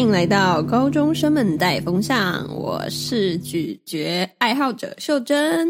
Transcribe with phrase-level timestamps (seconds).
[0.00, 5.68] 迎来到高中生们带风向，我是咀嚼爱好者秀珍，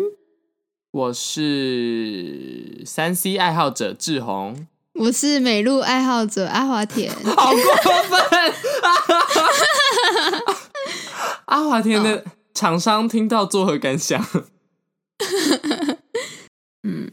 [0.90, 7.62] 我是三 C 爱好者志宏，我是美露爱好者阿华田，好过
[8.02, 8.20] 分！
[11.46, 12.22] 阿华田的
[12.52, 14.22] 厂商听到作何感想？
[16.84, 17.10] 嗯，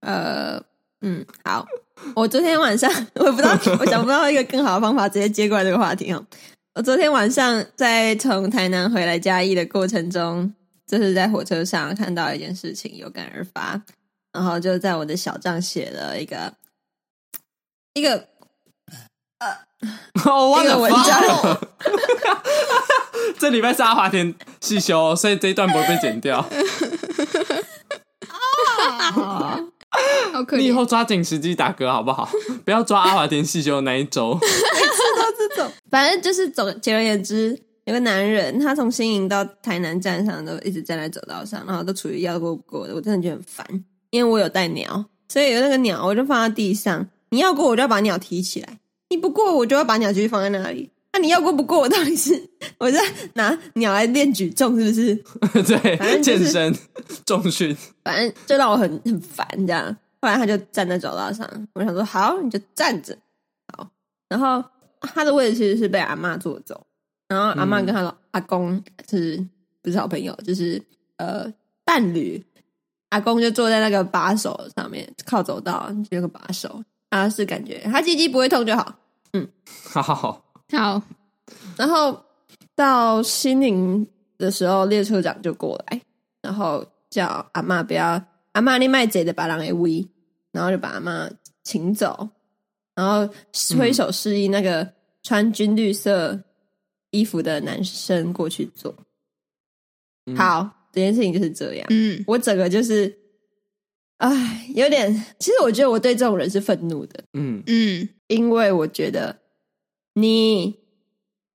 [0.00, 0.62] 呃，
[1.00, 1.66] 嗯，好。
[2.16, 6.24] 我昨天晚上， 我不知道， 我想不到一个更好的方法，直接接过来这个话题哦。
[6.74, 10.52] 我昨天晚上在从台南回来嘉义的过程中，
[10.86, 13.80] 就是在火车上看到一件事情，有感而发，
[14.32, 16.52] 然后就在我的小账写了一个
[17.94, 18.26] 一个
[19.38, 19.56] 呃，
[20.24, 21.60] 我忘了文章。
[23.38, 26.38] 这礼拜是阿华田细修，所以这一段不会被剪掉。
[29.14, 29.58] 啊
[30.56, 32.28] 你以后抓紧时机打嗝好不好？
[32.64, 34.34] 不要抓阿华田细修那一周。
[34.40, 43.84] 每次都这种，反正就是总简而言之，有个男人，他从新营到台南站上都一直站在走道上，然后都处于要过不过的，我真的觉得很烦。
[44.10, 48.78] 因为我有带鸟，所以有那个鸟我就放在地上，你要过我就要把鸟提起来，
[49.10, 50.90] 你不过我就要把鸟继续放在那里。
[51.14, 52.32] 那、啊、你要过不过我到底是
[52.78, 52.98] 我在
[53.34, 55.14] 拿鸟来练举重是不是？
[55.62, 56.74] 对，反正、就是、健身
[57.26, 59.94] 重训，反正就让我很很烦这样。
[60.22, 63.14] 后来他就站在走道上，我想说好，你就站着
[63.76, 63.86] 好。
[64.30, 64.64] 然后
[65.00, 66.86] 他的位置其实是被阿嬷坐走，
[67.28, 69.44] 然后阿嬷跟他的阿公是
[69.82, 70.34] 不是好朋友？
[70.36, 70.82] 就是
[71.16, 71.52] 呃
[71.84, 72.42] 伴侣。
[73.10, 78.94] 阿公就坐在那个把手上面，靠走道就有个把手，他是感觉他鸡鸡不会痛就好。
[79.34, 79.46] 嗯，
[79.84, 80.42] 好好好。
[80.72, 81.02] 好，
[81.76, 82.18] 然后
[82.74, 86.00] 到心灵的时候，列车长就过来，
[86.40, 88.18] 然后叫阿嬷不要，
[88.52, 90.08] 阿妈你卖贼的把人给围，
[90.52, 91.28] 然后就把阿妈
[91.62, 92.28] 请走，
[92.94, 93.28] 然后
[93.78, 94.92] 挥手示意那个
[95.22, 96.38] 穿军绿色
[97.10, 98.94] 衣服的男生过去坐。
[100.26, 101.86] 嗯、好，这件事情就是这样。
[101.90, 103.12] 嗯，我整个就是，
[104.18, 107.24] 唉，有点，其实我觉得我对这种人是愤怒的。
[107.32, 109.40] 嗯嗯，因为我觉得。
[110.14, 110.78] 你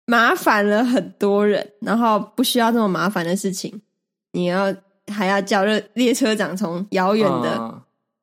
[0.08, 3.84] 麻烦了很多人，然后不需要这么麻烦的事情，
[4.32, 4.76] 你要
[5.18, 7.82] 还要叫列列车长从遥远的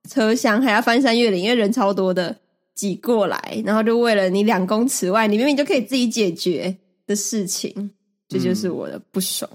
[0.09, 2.37] 车厢还要翻山越岭，因为人超多的
[2.75, 7.91] 挤过来，然后就为了你两公尺外，你明明就可以自己解决的事情，
[8.29, 9.51] 这就是我的不爽。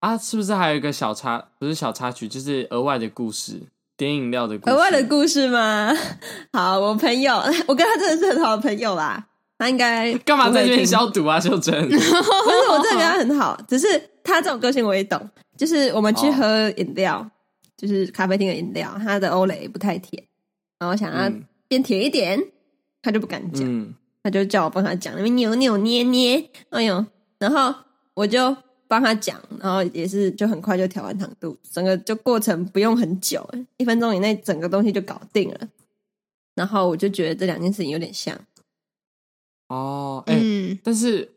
[0.00, 0.18] 嗯、啊！
[0.18, 3.60] 是不是还有一个小插，不是小插曲，就是额外的故事，
[3.96, 5.92] 点饮料的故事，额外的故事吗？
[6.52, 7.34] 好，我朋友，
[7.66, 9.26] 我跟他真的是很好的朋友啦。
[9.58, 11.38] 他应该 干嘛在这边消毒啊？
[11.38, 12.14] 秀珍， 不是
[12.70, 13.86] 我真的跟他很好，只是
[14.24, 15.30] 他这种个性我也懂。
[15.62, 17.30] 就是我们去喝饮料，哦、
[17.76, 20.20] 就是咖啡厅的饮料，它的欧蕾不太甜，
[20.76, 21.32] 然后想要
[21.68, 22.50] 变甜一点，嗯、
[23.00, 27.06] 他就不敢讲，嗯、他就叫我帮他讲，那边扭扭捏捏，哎呦，
[27.38, 27.72] 然后
[28.14, 28.56] 我就
[28.88, 35.60] 帮他讲，然后也是就很快就调完糖度，整个就过程不用很久，一分钟以内整个东西就搞定了。
[36.56, 38.36] 然后我就觉得这两件事情有点像。
[39.68, 41.30] 哦，哎、欸，嗯、但是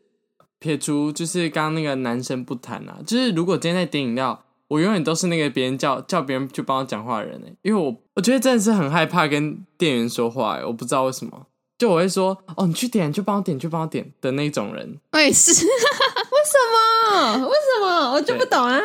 [0.58, 11.46] 撇除就是刚刚那个男生不谈啊，就是如果今天在点饮料，我永远都是那个别人叫叫别人去帮我讲话的人呢，因为我我觉得真的是很害怕跟店员说话，我不知道为什么，
[11.78, 14.98] 就我会说哦，你去点，就帮我点，就帮我点的那种人。
[15.12, 17.46] 我也是， 为什么？
[17.46, 18.12] 为什么？
[18.12, 18.80] 我就不懂啊！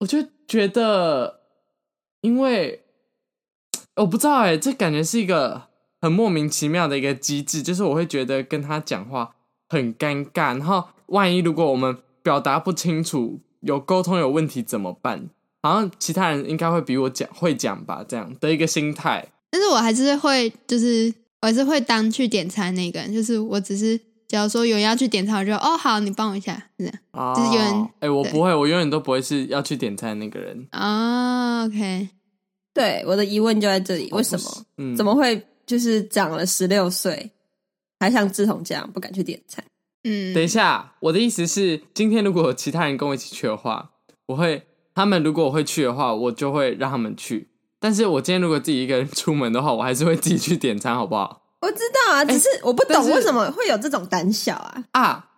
[0.00, 1.40] 我就觉得，
[2.20, 2.82] 因为
[3.96, 5.70] 我不知道哎，这感觉是一个。
[6.04, 9.36] 很莫名其妙的一个机制，就是我会觉得跟他讲话
[9.68, 15.30] 很尴尬，然后万一如果我们表达不清楚，有沟通有问题怎么办？
[15.62, 19.26] 好像其他人应该会比我讲会讲吧，这样的一个心态。
[19.50, 26.94] 但是我还是会，就是我还是会当去点餐那个人，就是我只是假如说有人要去点餐，我就哦好，你帮我一下，是这样。
[27.12, 30.66] 哦，就是有人，哎、欸，我不会，我永远都不会是要去点餐那个人。
[30.70, 32.08] 啊、哦，OK，
[32.74, 34.66] 对，我的疑问就在这里，为什么？
[34.78, 35.46] 嗯，怎么会？
[35.64, 37.30] 就是长了十六岁，
[38.00, 39.64] 还像志同这样不敢去点餐。
[40.04, 43.90] 嗯，等一下，我的意思是，今天如果有其他人跟我一起去的话，
[44.26, 47.48] 我会，他们如果我会去的话，我就会让他们去。
[47.78, 51.42] 但是我今天如果自己一个人出门的话，我还是会自己去点餐，好不好？
[51.60, 55.28] 我知道啊，只是我不懂为什么会有这种胆小啊啊！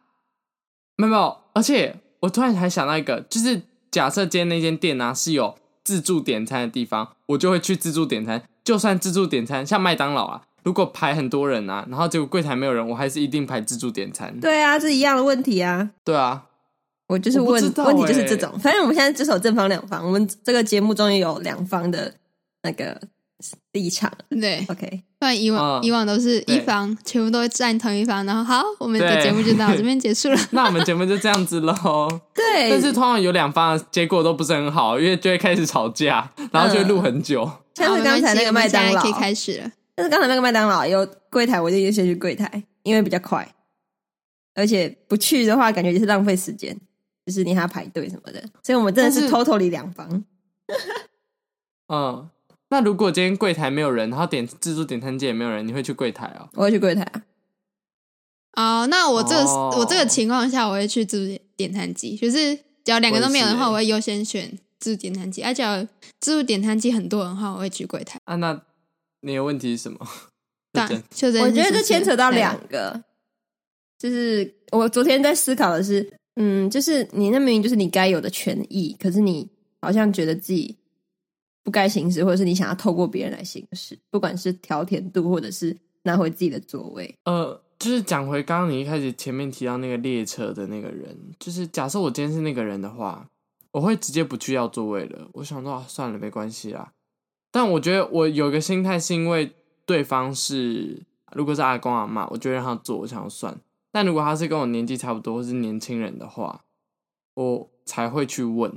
[0.96, 8.43] 没有没有，而且我突然还想到一个，就是假设今天那间店呢、啊、是有自助点餐的地方，我就会去自助点餐。
[8.64, 14.34] 就算自助点餐，像麦当劳啊，如果排很多人啊，然后结果柜台没有人，我还是一定排自助点餐。
[14.40, 15.90] 对啊，是一样的问题啊。
[16.02, 16.43] 对啊，
[17.06, 18.58] 我就是问，欸、问题就是这种。
[18.58, 22.12] 反正我们现在只守正方两方，我们这个节目终于有两方的
[22.62, 22.99] 那个
[23.72, 24.11] 立场。
[24.31, 25.02] 对，OK。
[25.19, 30.38] 不然以往、嗯、以往都是一方全部都会站同一方，然后好，我们的节目就到 这边结束了。
[30.50, 31.75] 那我们节目就这样子喽。
[32.34, 32.70] 对。
[32.70, 37.50] 但是通常有两方的结果都不是很好，因为就会开始吵架，然后就会录很久。
[37.75, 39.70] 像是刚才那个麦当劳可以开始了。
[39.94, 43.49] 但是刚才那个麦当劳有柜台，我就优先去柜台，因为比较快。
[44.55, 46.76] 而且不去的话，感觉就是浪费时间，
[47.26, 48.41] 就是你还要排队什么的。
[48.62, 50.25] 所以我们真的是 totally 两方。
[51.88, 52.31] 嗯，
[52.70, 56.49] 那如果今天柜台没有人，然后点自助点餐机也没有人，你会去柜台哦？
[56.55, 57.23] 我会去柜台啊。
[58.82, 59.79] 哦，那我这个、oh.
[59.79, 62.17] 我这个情况下，我会去自助点餐机。
[62.17, 62.55] 就是
[62.85, 65.43] 只要两个都没有的话，我会优先选自助点餐机。
[65.43, 65.64] 而且
[66.20, 68.20] 自助点餐机很多人的话，我会去柜台。
[68.25, 68.62] 啊，那
[69.25, 69.99] 你的问题是什么？
[70.73, 73.03] 对，就我觉得这牵扯到两个。
[73.97, 79.49] 就是我昨天在思考的是，嗯，就是你那明明就是你该有的权益，可是你
[79.81, 80.76] 好像觉得自己
[81.62, 87.15] 不该行使，或者是你想要透过别人来行使，不管是调甜度，或者是拿回自己的座位。
[87.25, 93.26] 呃，就是讲回刚刚你一开始前面提到那个列车的那个人，就是假设我今天是那个人的话，
[93.71, 95.29] 我会直接不去要座位了。
[95.35, 96.93] 我想说，啊，算了，没关系啦。
[97.54, 99.48] 但我觉得我有个心态是因为
[99.86, 101.00] 对方是
[101.34, 103.56] 如果是阿公阿妈，我就让他做，我想要算。
[103.92, 106.64] 但如果他是跟我年纪差不多，或是年轻人的话，
[107.34, 108.72] 我才会去问。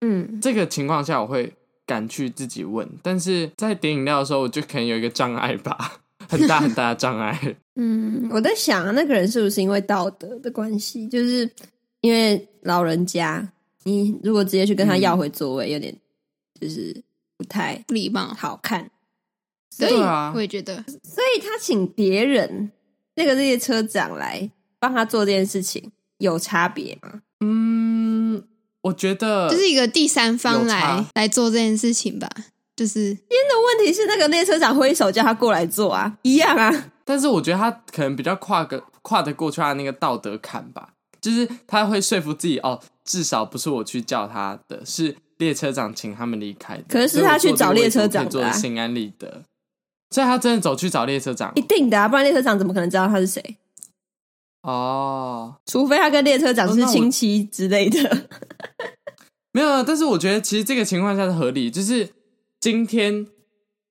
[0.00, 1.52] 嗯，这个情况下我会
[1.84, 7.56] 敢去自己问，但是在点饮料的时候，我就可能有一个障碍吧，很大很大的障碍。
[7.74, 11.50] 嗯，我在想那个人是不是因为道德的关系，就是
[12.00, 13.52] 因为老人家，
[13.82, 15.92] 你如果直接去跟他要回座位，嗯、有点
[16.60, 17.02] 就是
[17.38, 18.90] 不太礼貌、好看。
[19.70, 22.72] 所以我也觉得，所以他请别人。
[23.14, 24.48] 那个列车长来
[24.78, 27.20] 帮他做这件事情有差别吗？
[27.40, 28.40] 嗯，
[28.80, 32.30] 我觉得就是一个第三方来来做这件事情吧。
[32.76, 36.92] 就是，因的问题是那个列车长挥手叫他过来做啊，一样啊。
[37.04, 46.84] 但是我觉得他可能比较跨个跨得过去他那个道德坎吧，就是他会说服自己哦，至少不是我去叫他的，是列车长请他们离开的。
[46.88, 49.44] 可是他去找列车长的，心安理得。
[50.10, 53.56] 所以他真的走去找列车长，一定的啊，不然列车长怎么可能知道他是谁？
[54.62, 58.26] 哦，除非他跟列车长是亲戚之类的。
[59.52, 62.08] 没有啊，但是我觉得其实这个情况下是合理，就是
[62.58, 63.26] 今天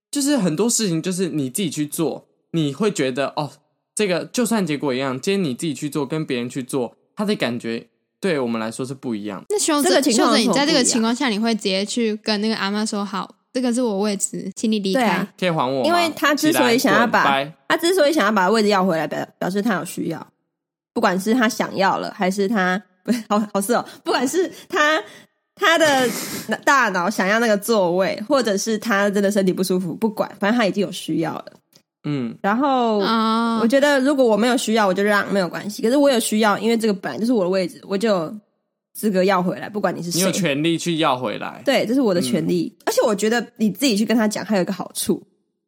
[0.10, 3.52] 就是很多事情就是你自己去做，你会觉得哦，
[3.94, 7.88] 这个就算结果一样，今天你自己去做跟别人去做，他的感觉
[8.19, 9.44] 对我们来说是不一样。
[9.50, 13.34] 那希望这个情况，你在这个情况下，你会直接去跟那个阿妈说好。
[13.54, 15.04] 这个是我位置，请你离开。
[15.04, 15.84] 啊、可以还我。
[15.84, 20.28] 因为他之所以想要把他之所以想要把位置要回来，表表示他有需要，
[20.94, 25.02] 不管是他想要了，还是他不是好好事哦，不管是他
[25.56, 26.08] 他的
[26.64, 31.46] 大脑想要那个座位，或者是他真的身体不舒服，不管，反正他已经有需要了。
[32.07, 33.00] 嗯，然后
[33.62, 35.81] 我觉得如果我没有需要，我就让没有关系。
[35.81, 38.39] 可是我有需要，因为这个本来就是我的位置，我就有。
[38.94, 41.62] 资格要回来，不管你是谁，你有权利去要回来。
[41.63, 42.75] 对，这是我的权利。
[42.80, 42.81] 嗯。
[42.88, 45.21] 而且我觉得你自己去跟他讲，还有一个好处，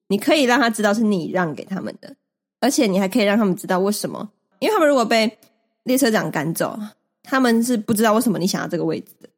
[0.08, 2.12] 你可以让他知道是你让给他们的，
[2.60, 4.28] 而且你还可以让他们知道为什么。
[4.58, 5.32] 因为他们如果被
[5.84, 6.76] 列车长赶走，
[7.22, 9.30] 他们是不知道为什么你想要这个位置的。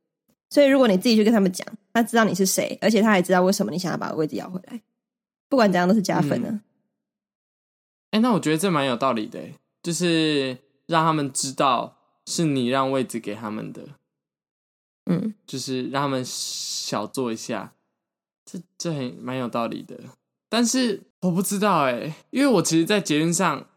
[0.50, 4.80] 所以如果你自己去跟他们讲，他知道你是谁，而且他还知道为什么你想要把位置要回来，
[5.50, 6.57] 不管怎样都是加分的。
[8.12, 9.39] 欸，那我觉得这蛮有道理的，
[9.84, 11.98] 就是让他们知道。
[12.27, 13.82] 是你让位置给他们的，
[15.08, 17.74] 嗯，就是让他们小坐一下，
[18.46, 20.00] 这这很蛮有道理的。
[20.48, 23.68] 但是我不知道哎，因为我其实，在捷运上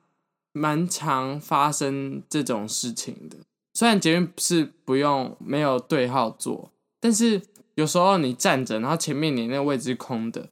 [0.52, 3.38] 蛮常发生这种事情的。
[3.72, 7.40] 虽然捷运是不用没有对号坐，但是
[7.76, 10.50] 有时候你站着，然后前面你那个位置是空的，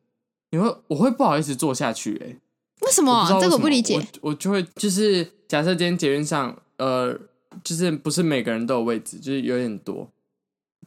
[0.51, 2.41] 你会我会不好意思坐下去哎。
[2.83, 3.27] 为什么？
[3.41, 3.97] 这个我不理解。
[4.21, 7.19] 我我就会就是假设今天捷运上呃。
[7.62, 10.11] 就是不是每个人都有位置，就是有点多。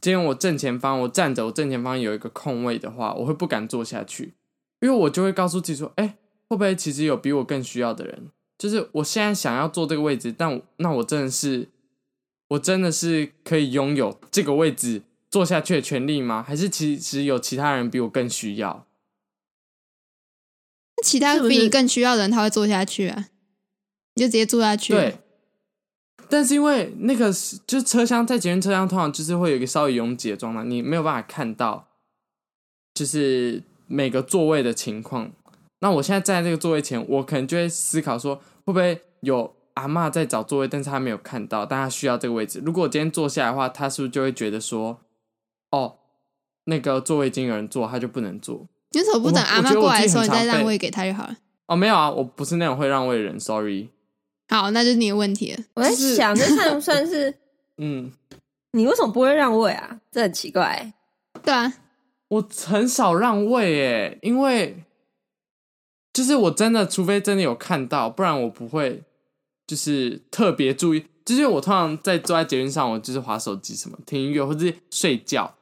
[0.02, 4.34] 今天我正前方，我站着，我正前方有一个空位的话，我会不敢坐下去，
[4.82, 6.18] 因为我就会告诉自己说：“哎，
[6.50, 8.32] 会不会其实有比我更需要的人？
[8.58, 11.70] 就是我现在想要坐这个位置，但那我真的是，
[12.48, 16.42] 我真的是可以拥有这个位置坐下去的权利吗？
[16.42, 18.88] 还是其实有其他人比我更需要？
[20.98, 23.28] 那其他比你更需要的人，他会坐下去啊？
[24.16, 24.94] 你就直接坐下去。
[24.94, 25.18] 对。
[26.28, 31.88] 但是因为那个是，就是车厢在捷运车厢通常就是会有一个稍微拥挤的状态，你没有办法看到，
[32.96, 35.32] 就是每个座位的情况。
[35.82, 42.60] 那我现在站在这个座位前，我可能就会思考说，会不会有阿嬷在找座位，但是他没有看到，但他需要这个位置。
[42.66, 45.00] 如果我今天坐下来的话，他是不是就会觉得说，
[45.70, 46.00] 哦，
[46.64, 48.68] 那个座位已经有人坐，他就不能坐？
[48.96, 51.36] 你为什么不等阿妈过来的时候你再让位给他就好了？
[51.68, 53.90] 哦，没有啊，我不是那种会让位的人，sorry。
[54.48, 55.64] 好，那就是你的问题了。
[55.74, 57.34] 我在想，这算不算是？
[57.78, 58.12] 嗯，
[58.72, 60.00] 你为什么不会让位啊？
[60.12, 60.94] 这很奇怪。
[61.44, 61.74] 对啊，
[62.30, 64.84] 我很少让位诶，因为
[66.14, 69.04] 就是我真的，除非真的有看到，不然我不会
[69.68, 71.06] 就是特别注意。
[71.26, 75.56] 就是我通常在坐在捷运上，我就是滑手机什么，听音乐或者是睡觉，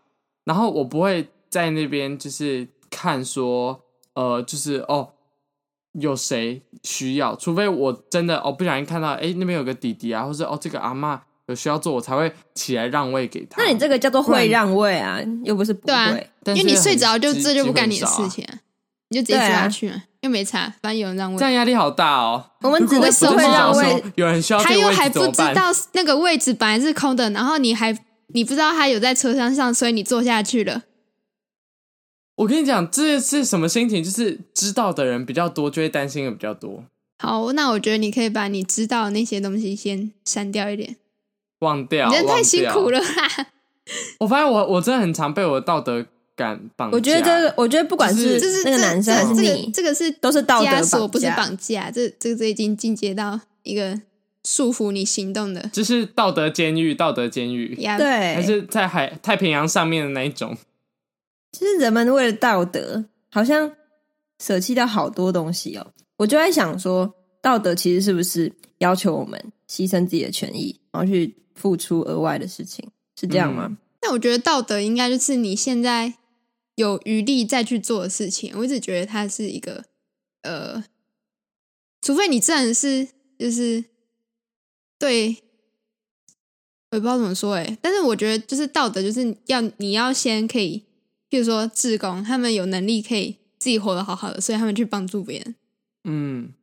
[0.43, 3.81] 然后我不会在那边就是看说，
[4.13, 5.09] 呃，就是哦。
[5.99, 7.35] 有谁需要？
[7.35, 13.61] 除非我真的哦不小心看到，哎，那边有个弟弟啊，或者哦这个阿嬷有需要做，我才会起来让位给他。
[13.61, 15.93] 那你这个叫做会让位啊，又不是不会。
[16.43, 18.57] 对啊，因为你睡着就这就不干你的事情，啊，
[19.09, 21.37] 你就直接坐下去，啊，又没差，反正有人让位。
[21.37, 22.43] 这样压力好大哦。
[22.61, 27.95] 我们只会说会让位，有人需要，他又还不知道那个位置本来是空的，然后你还
[28.29, 30.81] 你不知道他有在车厢上，所以你坐下去了。
[32.35, 34.03] 我跟你讲，这是什么心情？
[34.03, 36.83] 就是知道的人比较多，就会担心的比较多。
[37.19, 40.97] 好，那我觉得你可以把你知道的那些东西先删掉一点，
[41.59, 42.09] 忘掉。
[42.09, 43.47] 你真的太辛苦了啦！
[44.19, 46.95] 我发现我我真的很常被我的道德感绑架。
[46.95, 51.91] 我觉得这个，我觉得不管是那个男生还是你，这个是都是道德绑架，不是绑架。
[51.91, 54.01] 这这这已经进阶到一个
[54.43, 57.77] 束缚你行动的，这是道德监狱，道德监狱。
[57.79, 57.97] Yeah.
[57.97, 60.57] 对，还是在海太平洋上面的那一种。
[61.53, 63.71] 其实人们为了道德，好像
[64.39, 65.93] 舍弃掉好多东西哦。
[66.17, 73.77] 我就在想说，道德其实是不是要求我们牺牲自己的权益，然后去付出额外的事情，是这样吗？
[74.01, 76.15] 那、我觉得道德应该就是你现在
[76.75, 78.51] 有余力再去做的事情。
[78.57, 79.85] 我一直觉得它是一个，
[80.41, 80.83] 呃，
[82.01, 83.07] 除非你真的是
[83.37, 83.85] 就是
[84.97, 85.37] 对，
[86.89, 87.77] 我也不知道怎么说哎。
[87.81, 90.83] 但是我觉得就是道德，就是要你要先可以。
[91.33, 95.55] 比如说，志工他们有能力可以自己活得好好的，所以他们去帮助别人。
[96.03, 96.53] 嗯，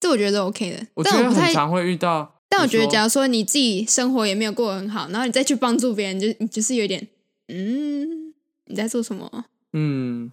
[0.00, 0.86] 这我觉得 OK 的。
[0.94, 2.40] 我觉得很常会遇到。
[2.48, 7.06] 但我觉得，假如说你自己生活也没有过得很好，然后你再去帮助别人，就你就是有点，
[7.48, 8.32] 嗯，
[8.64, 9.44] 你在做什么？
[9.74, 10.32] 嗯，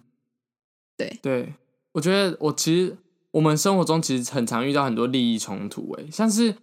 [0.96, 1.52] 对对，
[1.92, 2.96] 我觉得我其实
[3.32, 6.54] 我们生活中其实很常遇到很多利益冲突，哎，像是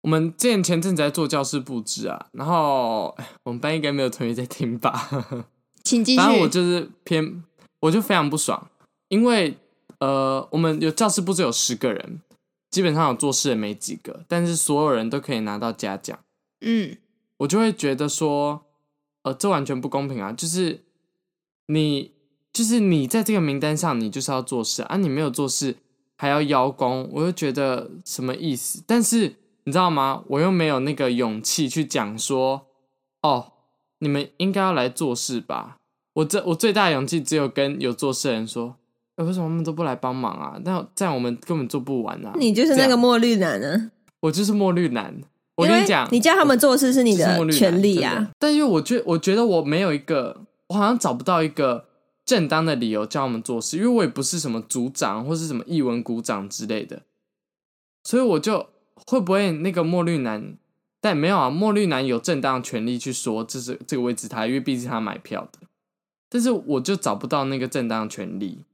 [0.00, 5.46] 我们之前前阵子在做教室布置啊，然后我们班应该没有同学在听吧。
[5.86, 6.18] 请继续。
[6.18, 7.44] 反正我就是偏，
[7.78, 8.68] 我就非常不爽，
[9.06, 9.56] 因为
[10.00, 12.20] 呃，我们有教室部只有十个人，
[12.70, 16.18] 基本上有做事的没几个，但是所有人都可以拿到嘉奖。
[16.60, 16.96] 嗯，
[17.38, 18.66] 我就会觉得说，
[19.22, 20.32] 呃，这完全不公平啊！
[20.32, 20.82] 就是
[21.68, 22.10] 你，
[22.52, 25.76] 就是你在这个名单上，你就是要做事啊，你没有做事
[26.16, 28.82] 还要邀功，我就觉得什么意思？
[28.84, 30.24] 但是你知道吗？
[30.26, 32.66] 我又没有那个勇气去讲说，
[33.22, 33.52] 哦。
[33.98, 35.76] 你们应该要来做事吧？
[36.14, 38.74] 我这我最大的勇气只有跟有做事的人说，
[39.16, 40.58] 欸，为什么他们都不来帮忙啊？
[40.64, 42.32] 那这样我们根本做不完啊！
[42.38, 43.90] 你就是那个墨绿男啊！
[44.20, 45.14] 我就是墨绿男。
[45.56, 48.30] 我跟你讲，你叫他们做事是你的权利啊。
[48.38, 51.86] 但因为我觉我觉得我没有一个，我好像找不到一个
[52.26, 57.02] 正当的理由叫他们做事，因为我也不是什么组长或是什么译文股长之类的，
[58.04, 58.68] 所以我就
[59.06, 60.56] 会不会那个墨绿男？
[61.06, 65.60] 但没有啊，墨绿男有正当权利去说这是这个位置他，因为毕竟他买票的。
[66.28, 68.64] 但是我就找不到那个正当权利。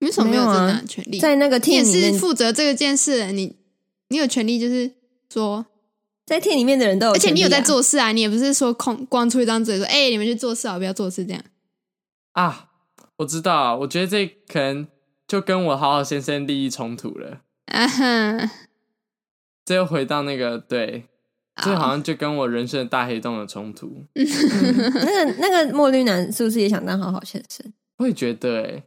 [0.00, 1.18] 为什么没有正当权利？
[1.18, 3.56] 在那个 team 里面，你也是负责这个件事，你
[4.08, 4.92] 你有权利就是
[5.32, 5.64] 说，
[6.26, 11.42] 在 team 里面的人都有啊，而且你有在做事啊，你也不是说空光出一张嘴说，哎、欸，你们去做事啊，不要做事这样。
[12.32, 12.68] 啊，
[13.16, 14.86] 我知道，我觉得这可能
[15.26, 17.40] 就跟我好好先生利益冲突了。
[17.66, 18.50] 啊哈，
[19.64, 21.06] 这又回到那个对。
[21.56, 24.04] 这好像就跟我人生的大黑洞的冲突。
[24.14, 24.24] 嗯、
[24.94, 27.70] 那个那个墨绿男是不是也想当好好先生？
[27.98, 28.82] 我也觉得，哎，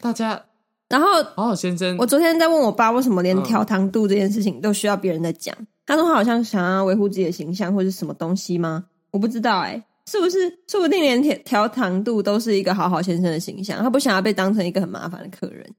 [0.00, 0.40] 大家，
[0.88, 5.54] 然后好好先生，我昨天在问我爸，为什么连调糖度这件事情都需要别人在讲？
[5.58, 8.86] 嗯、他说他好像想要维护自己的形象，或者什么东西吗？
[9.10, 10.58] 我不知道，哎，是不是？
[10.68, 15.74] 说不定连调调糖度都是一个好好先生的形象，他不想要被当成一个很麻烦的客人。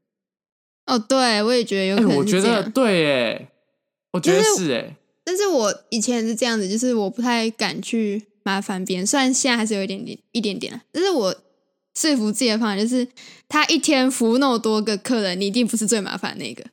[0.86, 2.18] 哦，对，我也觉得有可能。
[2.18, 3.50] 我觉得对，哎，
[4.12, 4.96] 我觉得是，哎。
[5.30, 11.36] 但是我以前是这样子，就是我不太敢去麻烦别人，虽然现在还是有一点点一点点，但是我
[11.94, 13.08] 说服自己的方法就是，
[13.48, 16.64] 他一天服务那么多个客人，你一定不是最麻烦的那个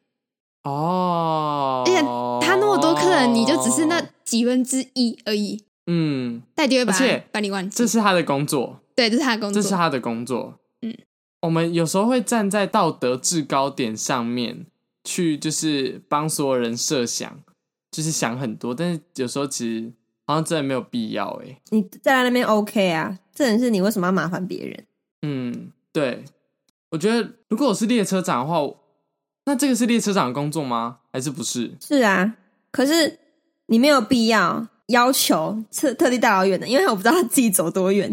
[0.63, 1.85] 哦。
[1.87, 2.01] 而且
[2.41, 5.63] 他那么多客人，你就只是那几分之一而已。
[5.87, 10.55] 嗯，代替会把他把你忘记，这是他的工作，对，这是他的工作，这是他的工作。
[10.81, 10.97] 嗯，
[11.43, 14.65] 我们有时候会站在道德制高点上面
[15.05, 17.39] 去，就是帮所有人设想。
[17.97, 19.91] 就是想很多，但是有时候其实
[20.27, 21.59] 好像真的没有必要哎。
[21.71, 23.19] 你在那边 OK 啊？
[23.35, 24.85] 这人是你为什么要麻烦别人？
[25.23, 26.23] 嗯，对，
[26.91, 28.61] 我觉得如果我是列车长的话，
[29.47, 30.99] 那这个是列车长的工作吗？
[31.11, 31.73] 还是不是？
[31.81, 32.37] 是啊，
[32.71, 33.19] 可是
[33.65, 38.13] 你没有必要要求特特地大老远的，因为我不知道他自己走多远，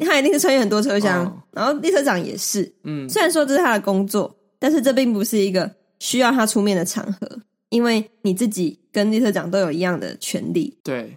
[0.00, 2.74] 他一定是穿越很多车厢，哦、然后列车长也是。
[2.82, 10.78] 嗯，虽然说这是他的工作，但是这并不是一个需要他出面的场合，因为你自己跟列车长都有一样的权利。
[10.84, 11.16] 对，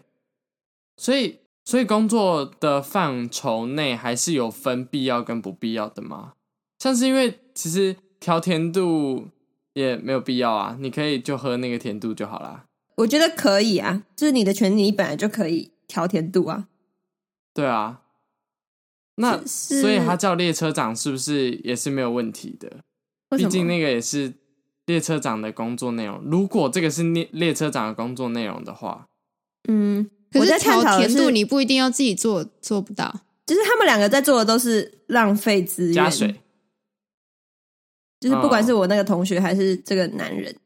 [0.95, 1.39] 所以。
[1.65, 6.33] 所以工作的范畴内还是有分必要跟不必要的吗？
[6.77, 9.29] 像是因为其实调甜度
[9.71, 12.65] 也没有必要啊，你可以就喝那个甜度就好啦。
[12.97, 16.67] 我觉得可以啊，就是你的权利，你本来就可以调甜度啊。
[17.53, 18.01] 对啊，
[19.15, 22.81] 那所以他叫列车长是不是也是没有问题的？
[23.37, 24.33] 毕竟那个也是
[24.85, 26.21] 列车长的工作内容。
[26.25, 29.07] 如果这个是列列车长的工作内容的话，
[29.67, 30.09] 嗯。
[30.31, 33.21] 可是调甜度你不一定要自己做，做不到。
[33.45, 36.41] 就是他们两个在做的都是浪费资源，加水。
[38.19, 40.57] 就是不管是我那个同学还是这个男人，哦、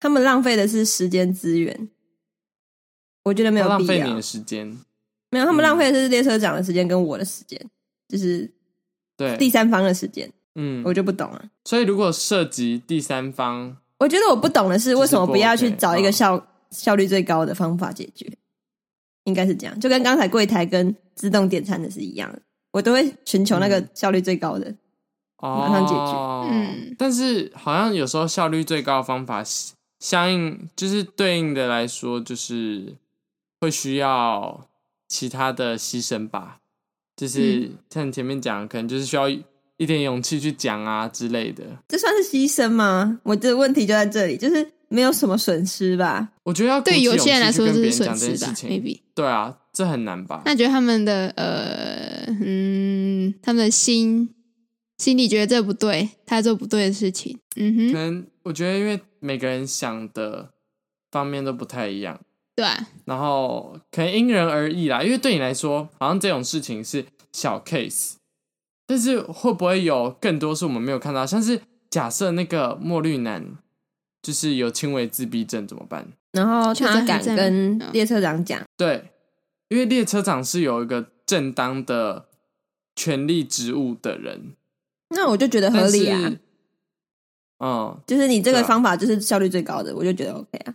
[0.00, 1.88] 他们浪费的是时间资源。
[3.22, 3.78] 我觉得没有必要。
[3.78, 4.76] 浪费你的时间。
[5.30, 7.70] 没有，他们浪费的是列车长的时间跟我的时间，嗯、
[8.08, 8.52] 就是
[9.16, 10.28] 对第三方的时间。
[10.56, 11.44] 嗯，我就不懂了。
[11.64, 18.30] 所以如果涉及第三方，我觉得我不懂的是为什么不要去找一个效、哦、效率最高的方法解决。
[19.24, 24.70] 应该是这样，就跟刚才柜台跟自动点餐的是一样的，我都会寻求那个效率最高的，
[25.42, 25.96] 嗯、马上解决。
[25.96, 29.42] 哦、嗯，但是好像有时候效率最高的方法，
[29.98, 32.94] 相应就是对应的来说，就是
[33.60, 34.68] 会需要
[35.08, 36.60] 其他的牺牲吧。
[37.16, 39.24] 就是像你前面讲，可能就是需要
[39.76, 41.64] 一点勇气去讲啊之类的。
[41.88, 43.20] 这算是牺牲吗？
[43.22, 44.72] 我的问题就在这里，就是。
[44.88, 46.28] 没有什么损失吧？
[46.44, 49.00] 我觉得要对有些人来说是损失吧，maybe。
[49.16, 50.42] 对啊，这很难吧？
[50.44, 54.32] 那觉得他们的呃嗯，他们的心
[54.98, 57.36] 心里觉得这不对，他做不对的事情。
[57.56, 60.50] 嗯哼，可能我觉得因为每个人想的
[61.10, 62.20] 方面都不太一样，
[62.54, 62.86] 对啊。
[63.06, 68.12] 然后可能因人而异啦，因为对你来说，好像这种事情是小 case，
[68.86, 71.26] 但是会不会有更多是我们没有看到？
[71.26, 73.58] 像是假设那个墨绿男。
[74.22, 76.04] 就是有轻微自闭症怎么办？
[76.32, 79.12] 然后他敢跟列车长讲，对，
[79.68, 82.26] 因为列车长是有一个正当的
[82.96, 84.56] 权力职务的人，
[85.10, 86.32] 那我就觉得合理啊。
[87.60, 90.74] 嗯，就是你这个方法就是效率最高的，啊、我就觉得 OK 啊。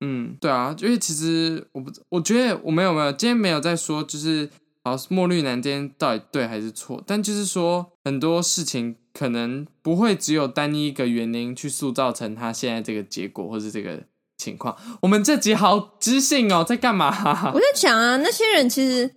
[0.00, 4.48] 嗯，对啊，因为其实我不，我觉得我没有没有，今天没有在说就是。
[4.86, 7.02] 好，墨绿男今天到底对还是错？
[7.04, 14.00] 但就是说，很多事情可能不会只有单一一个原因去塑造成他现在这个结果，或是这个
[14.38, 14.76] 情况。
[15.02, 17.10] 我们这集好知性哦，在干嘛？
[17.52, 19.12] 我在想啊，那些人其实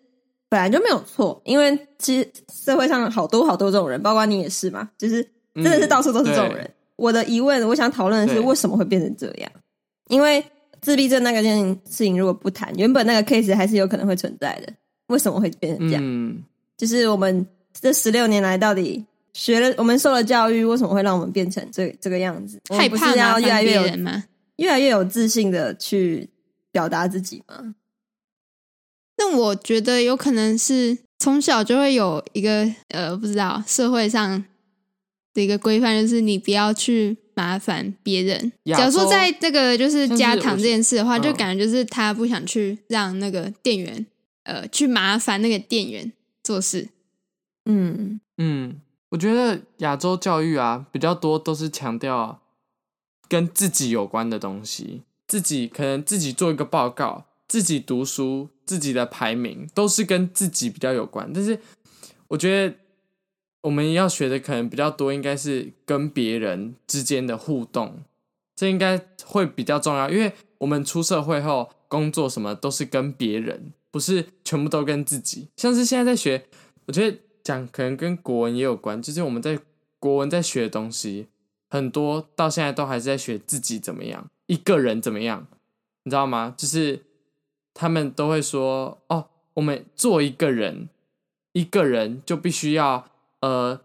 [0.49, 6.65] 本来就没有错，因为其实社会上好多好多这种人，包括你也是嘛，就是真的是到处都是这种人。
[6.65, 9.51] 嗯、我的疑问，我想讨论的是为什么会变成这样？
[10.10, 10.43] 因为
[10.82, 14.73] 自闭症那个件事情，如果不谈，原本那个 case 还是有可能会存在的。
[15.10, 16.04] 为什么会变成这样？
[16.04, 16.43] 嗯，
[16.78, 17.45] 就是我们
[17.80, 22.60] 这十六年来到底学了，我们受了教育，为什么会让我们变成这这个样子？
[22.69, 23.84] 害怕要越来越有
[24.56, 26.30] 越来越有自信的去
[26.72, 27.76] 表达自己吗？
[29.17, 34.43] 那我觉得有可能是从小就会有一个呃，不知道社会上
[35.34, 38.52] 的一个规范，就是你不要去麻烦别人。
[38.65, 44.06] 假如说在这个就是加糖这件事的话，就感觉就是他不想去让那个店员。
[44.49, 46.12] 呃，去麻烦那个店员
[46.43, 46.89] 做事。
[47.65, 52.41] 嗯嗯，我觉得亚洲教育啊比较多都是强调
[53.27, 61.31] 跟自己有关的东西，自己可能自己做一个报告，自己读书，自己的排名都是跟自己比较有关。
[61.31, 61.59] 但是
[62.29, 62.75] 我觉得
[63.62, 68.03] 我们要学的可能比较多，应该是跟别人之间的互动，
[68.55, 73.73] 这应该会比较重要，因为我们出社会后工作什么都是跟别人。
[73.91, 76.45] 不是全部都跟自己，像是现在在学，
[76.86, 79.60] 我觉得讲可能跟国文也有关，就是我们在
[79.97, 81.28] 国文在学的东西
[81.69, 85.47] 很多，到现在都还是在学自己怎么样，一个人怎么样，
[86.04, 86.54] 你知道吗？
[86.56, 87.04] 就是
[87.73, 90.89] 他们都会说，哦，我们做一个人，
[91.54, 93.10] 一个人就必须要
[93.41, 93.82] 呃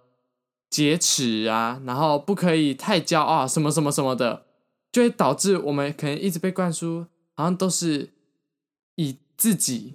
[0.68, 4.44] 节齿啊，然后不可以太骄傲，什么什么什么的，
[4.92, 8.10] 就会导致我们可能一直被灌输，好像都是
[8.96, 9.16] 以。
[9.44, 9.92] 自己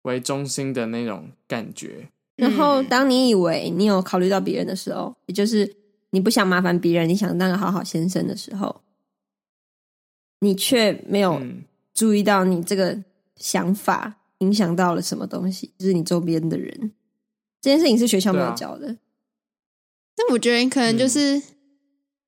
[0.00, 5.76] 为中心的那种感觉，然后当你以为你有考虑到别人的时候，也就是
[6.08, 8.80] 你不想麻烦别人，你想当个好好先生的时候，
[10.40, 11.38] 你却没有
[11.92, 12.98] 注意到你这个
[13.36, 16.92] 想法影响到了什么东西，就是你周边的人。
[17.60, 18.96] 这件事情是学校没有教的，
[20.16, 21.42] 但我觉得可能就是、嗯、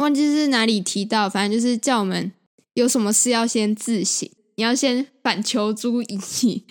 [0.00, 2.30] 忘记是哪里提到，反正就是叫我们
[2.74, 6.64] 有什么事要先自省，你要先反求诸己。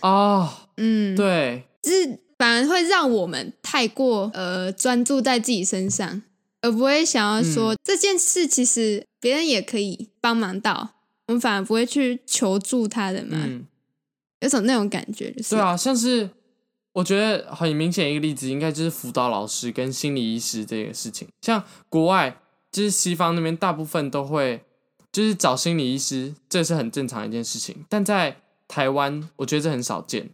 [0.00, 6.22] 哦， 嗯，对，就是反而会让我们太过呃专注在自己身上，
[6.60, 10.90] 而不会想要说、嗯、这件事其实别人也可以帮忙到，
[11.28, 13.38] 我们反而不会去求助他人嘛。
[13.42, 13.66] 嗯
[14.40, 16.28] 有种那种感觉，就是对啊，像是
[16.92, 21.26] 我觉得很明显一个例子，应该就是辅导老师跟心理医师这个事情。
[21.40, 22.38] 像国外，
[22.70, 24.62] 就是西方那边，大部分都会
[25.16, 27.86] 就是找心理医师，这是很正常的一件事情。
[27.88, 28.36] 但在
[28.68, 30.28] 台湾，我觉得这很少见。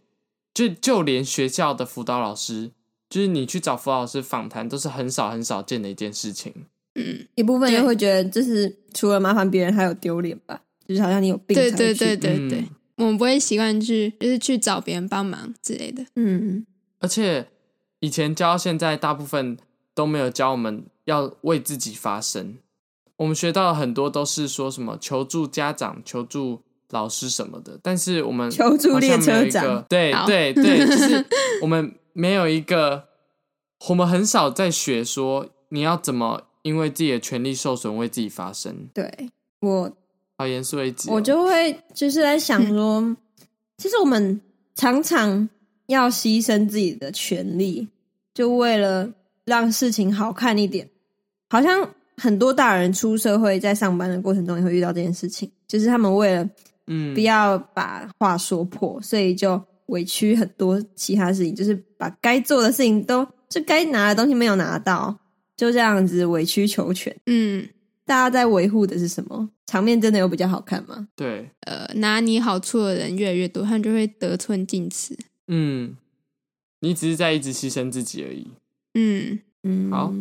[0.53, 2.71] 就就连学校的辅导老师，
[3.09, 6.53] 就是你去找辅导老师访谈，都是很少很少见的一件事情。
[6.95, 10.61] 嗯，一部分人会觉得，就是除了麻烦别人，还有丢脸吧？
[10.85, 12.59] 就是好像你有病对对对对对。
[12.59, 16.05] 嗯我们不会习惯去，就是去找别人帮忙之类的。
[16.17, 16.65] 嗯，
[16.99, 17.47] 而且
[18.01, 19.57] 以前教到现在，大部分
[19.95, 22.57] 都没有教我们要为自己发声。
[23.17, 31.25] 我们学到很多都是说什么求助家长、求助老师什么的，但是我们求助列车长，对对 对，就是
[31.61, 33.05] 我们没有一个，
[33.89, 38.89] 我们很少在学说你要怎么因为自己的权利受损为自己发声。
[38.93, 39.91] 对我。
[40.35, 43.15] 好严肃一集，我就会就是在想 说，嗯，
[43.77, 44.41] 其实我们
[44.73, 45.47] 常常
[45.85, 47.87] 要牺牲自己的权利，
[48.33, 49.13] 就为了
[49.45, 50.89] 让事情好看一点。
[51.51, 56.49] 好像很多大人出社会，在上班的过程中也会遇到这件事情，就是他们为了
[56.87, 65.17] 嗯不要把话说破，所以就委屈很多其他事情，就是把该做的事情都就该拿的东西没有拿到，
[65.55, 67.67] 就这样子委曲求全，嗯。
[68.05, 69.49] 大家在维护的是什么？
[69.65, 71.07] 场面真的有比较好看吗？
[71.15, 75.17] 对，呃，拿你好处的人越来越多，他们就会得寸进尺。
[75.47, 75.95] 嗯，
[76.81, 78.51] 你只是在一直牺牲自己而已。
[78.95, 80.13] 嗯嗯，好，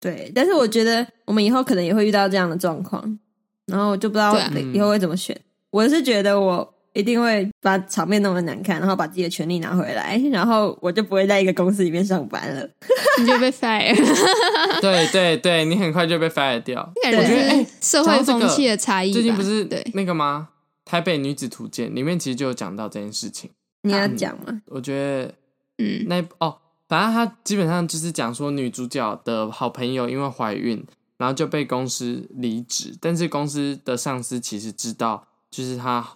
[0.00, 0.30] 对。
[0.34, 3.18] 但是我觉得我们以后可能也会遇到这样的状况，
[3.66, 4.36] 然后就不知道
[4.74, 5.34] 以后会怎么选。
[5.36, 6.74] 啊，我是觉得我。
[6.94, 12.68] 一定会把场面弄得难看，然后把自己的权利拿回来，然后我就不会在一个公司里面上班了，
[13.20, 13.94] 你就被 fire。
[14.80, 16.92] 对对对，你很快就被 fire 掉。
[17.04, 20.48] 我觉得哎，社会风气的差异，最近不是那个吗？
[20.90, 23.50] 《台北女子图鉴》里面其实就有讲到这件事情。
[23.82, 24.46] 你要讲吗？
[24.48, 25.34] 嗯，我觉得，
[25.78, 26.56] 嗯，那哦，
[26.88, 30.84] 反正他基本上就是讲说，女主角的好朋友因为怀孕，
[31.16, 36.14] 然后就被公司离职，但是公司的上司其实知道，就是她。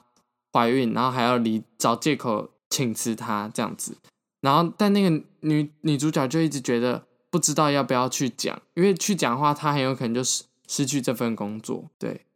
[0.54, 3.96] 怀孕，然后还要离找借口请辞她这样子，
[4.42, 11.88] 然后但那个女女主角就一直觉得不知道要不要去讲，因为去讲的话，她很有可能就失失去这份工作。
[11.98, 12.26] 对，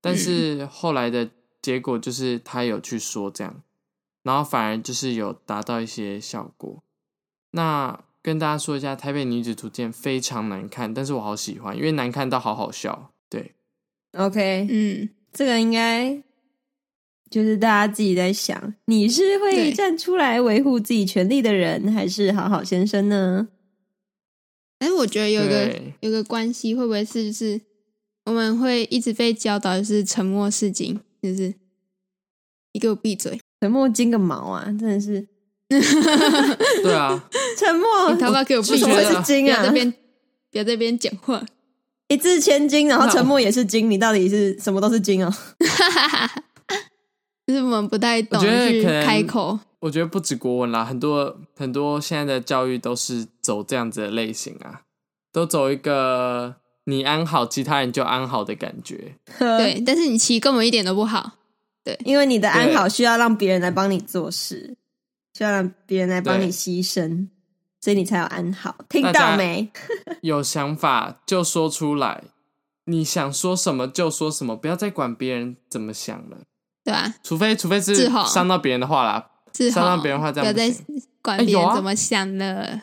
[0.00, 1.28] 但是后来的
[1.60, 3.60] 结果就是她有去说这样，
[4.22, 6.80] 然后反而就是有达到一些效果。
[7.54, 13.12] 那跟大家说一下，《台北女子图鉴》非常难看，但是我好喜欢，因为难看到好好笑。
[13.30, 13.52] 对
[14.12, 16.22] ，OK，嗯，这个应该。
[17.30, 23.48] 就是大家自己在想，你是会站出来维护自己权利的人，还是好好先生呢？
[24.78, 27.60] 哎，我觉得有个有个关系，会不会是就是
[28.26, 31.52] 我们会一直被教导，就是沉默是金，就是
[32.72, 34.66] 你给我闭嘴，沉默金个毛啊！
[34.66, 35.26] 真的是，
[36.82, 37.22] 对啊，
[37.58, 39.60] 沉默，你他妈给我闭嘴是金啊！
[39.60, 39.90] 不要这边
[40.50, 41.42] 不要这边讲话，
[42.08, 45.32] 一字千金，然后沉默也是金，你到底是什么都是金哦？
[47.46, 49.46] 就是我们不太懂去开口。
[49.50, 54.80] 我觉，我觉得不止国文啦，很多很多现在的教育都是走这样子的类型啊，
[55.32, 56.56] 都走一个
[56.86, 59.16] 你安好，其他人就安好的感觉。
[59.38, 61.32] 对，但是你其实根本一点都不好。
[61.84, 64.74] 对，因为你的安好需要让别人来帮你做事，
[65.36, 67.28] 需要让别人来帮你牺牲，
[67.80, 68.76] 所以你才有安好。
[68.88, 69.70] 听到没？
[70.22, 72.24] 有想法就说出来，
[72.84, 76.38] 你想说什么就说什么，不要再管别人怎么想了。
[76.84, 79.30] 对啊，除非除非是伤到别人的话啦，
[79.72, 80.76] 伤到别人的话这样不，不要再
[81.22, 82.44] 管别人怎么想了。
[82.44, 82.82] 欸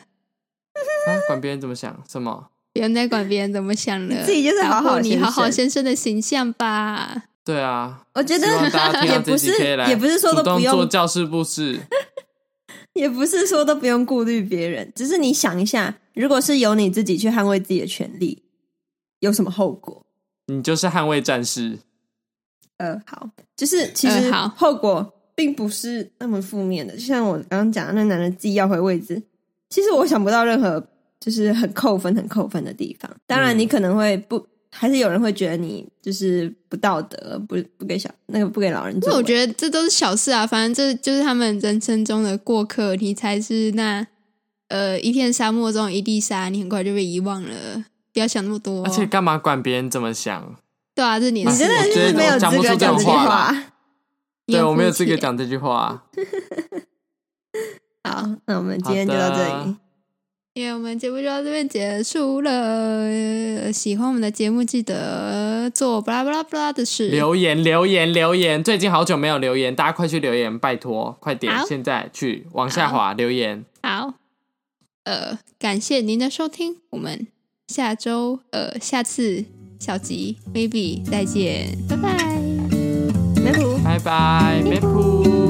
[1.06, 2.02] 啊、管别人怎么想？
[2.08, 2.48] 什么？
[2.74, 7.24] 不要再管别人怎么想了，自己就是好好你好好先生的形象吧。
[7.44, 8.46] 对啊，我觉得
[9.04, 9.52] 也不是
[9.88, 11.80] 也不是说都不用做教室布置，
[12.94, 18.42] 也不是说都不用顾虑别人，只是你想一下，如果是由你自己去捍卫自己的权利，
[19.20, 20.04] 有什么后果？
[20.46, 21.78] 你就是捍卫战士。
[22.78, 29.22] 呃，好，就是其实后果并不是那么负面的，就像我刚刚讲的，那男人自己要回位置，
[29.70, 30.84] 其实我想不到任何
[31.20, 33.08] 就是很扣分、很扣分的地方。
[33.26, 39.14] 当然，你可能会不，嗯、还是有人会觉得你就是不道德，不不给小那个不给老人做。
[39.14, 44.04] 我觉得这都是小事啊，反正这就是他们人生中的过客，你才是那
[44.68, 47.84] 呃一片沙漠中一粒沙，你很快就被遗忘了。
[48.14, 50.56] 不要想那么多，而且干嘛管别人怎么想？
[50.94, 53.64] 对啊，这你你真的是没有资格讲这句话。
[54.46, 56.02] 对，我没有资格讲这句话。
[58.04, 59.76] 好，那我们今天就到这里。
[60.54, 63.72] 因为我们节目就到这边结束了。
[63.72, 67.08] 喜欢我们的节目，记得做巴拉巴拉巴拉的事。
[67.08, 68.62] 留言，留言，留言！
[68.62, 71.50] 最近好久没有留言，大家快去留言，拜托，快点！
[71.54, 73.64] 好现在去往下滑留言。
[73.82, 74.12] 好，
[75.04, 77.26] 呃，感谢您的收听，我们
[77.68, 79.46] 下周呃下次
[79.80, 82.38] 小集 maybe 再见，拜拜，
[83.42, 85.41] 梅普，拜拜，梅普。